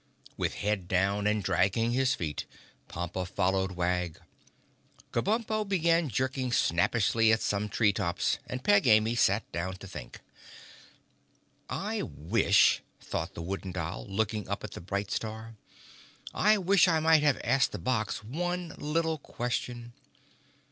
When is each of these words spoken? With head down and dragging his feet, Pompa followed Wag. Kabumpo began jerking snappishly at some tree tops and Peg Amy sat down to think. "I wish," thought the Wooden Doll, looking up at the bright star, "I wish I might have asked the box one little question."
With 0.35 0.55
head 0.55 0.87
down 0.87 1.27
and 1.27 1.43
dragging 1.43 1.91
his 1.91 2.15
feet, 2.15 2.47
Pompa 2.89 3.23
followed 3.27 3.73
Wag. 3.73 4.17
Kabumpo 5.13 5.63
began 5.69 6.09
jerking 6.09 6.51
snappishly 6.51 7.31
at 7.31 7.39
some 7.39 7.69
tree 7.69 7.93
tops 7.93 8.39
and 8.47 8.63
Peg 8.63 8.87
Amy 8.87 9.13
sat 9.13 9.43
down 9.51 9.75
to 9.75 9.85
think. 9.87 10.19
"I 11.69 12.01
wish," 12.01 12.81
thought 12.99 13.35
the 13.35 13.43
Wooden 13.43 13.73
Doll, 13.73 14.07
looking 14.09 14.49
up 14.49 14.63
at 14.63 14.71
the 14.71 14.81
bright 14.81 15.11
star, 15.11 15.53
"I 16.33 16.57
wish 16.57 16.87
I 16.87 16.99
might 16.99 17.21
have 17.21 17.39
asked 17.43 17.71
the 17.71 17.77
box 17.77 18.23
one 18.23 18.73
little 18.79 19.19
question." 19.19 19.93